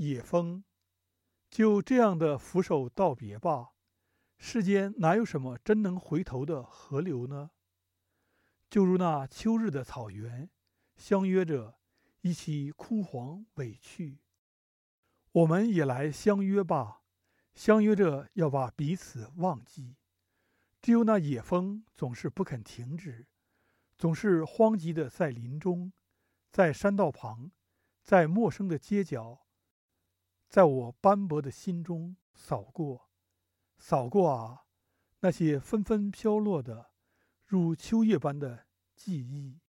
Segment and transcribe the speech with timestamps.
[0.00, 0.64] 野风，
[1.50, 3.72] 就这样的俯首道别吧。
[4.38, 7.50] 世间哪有什么真能回头的河流呢？
[8.70, 10.48] 就如那秋日的草原，
[10.96, 11.80] 相约着
[12.22, 14.20] 一起枯黄委去。
[15.32, 17.02] 我们也来相约吧，
[17.52, 19.96] 相约着要把彼此忘记。
[20.80, 23.26] 只有那野风总是不肯停止，
[23.98, 25.92] 总是荒寂的在林中，
[26.50, 27.52] 在山道旁，
[28.02, 29.42] 在陌生的街角，
[30.50, 33.08] 在我斑驳的心中扫过，
[33.78, 34.64] 扫过啊，
[35.20, 36.90] 那些纷纷飘落的，
[37.46, 39.60] 如秋叶般的记忆。